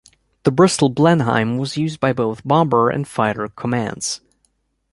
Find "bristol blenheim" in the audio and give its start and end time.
0.51-1.59